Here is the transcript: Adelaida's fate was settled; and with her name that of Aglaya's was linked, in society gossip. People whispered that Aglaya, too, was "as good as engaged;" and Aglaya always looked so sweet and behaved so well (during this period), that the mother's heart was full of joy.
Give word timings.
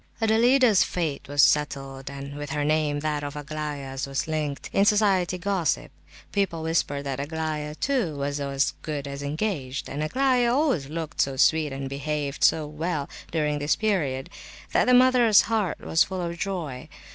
Adelaida's 0.19 0.83
fate 0.83 1.27
was 1.27 1.43
settled; 1.43 2.09
and 2.09 2.35
with 2.35 2.49
her 2.49 2.63
name 2.65 3.01
that 3.01 3.23
of 3.23 3.35
Aglaya's 3.35 4.07
was 4.07 4.27
linked, 4.27 4.67
in 4.73 4.83
society 4.83 5.37
gossip. 5.37 5.91
People 6.31 6.63
whispered 6.63 7.03
that 7.03 7.19
Aglaya, 7.19 7.75
too, 7.75 8.15
was 8.17 8.39
"as 8.39 8.73
good 8.81 9.07
as 9.07 9.21
engaged;" 9.21 9.87
and 9.87 10.01
Aglaya 10.01 10.51
always 10.55 10.89
looked 10.89 11.21
so 11.21 11.35
sweet 11.37 11.71
and 11.71 11.87
behaved 11.87 12.43
so 12.43 12.65
well 12.65 13.07
(during 13.29 13.59
this 13.59 13.75
period), 13.75 14.31
that 14.71 14.85
the 14.85 14.93
mother's 14.95 15.41
heart 15.41 15.79
was 15.81 16.03
full 16.05 16.21
of 16.23 16.35
joy. 16.35 16.89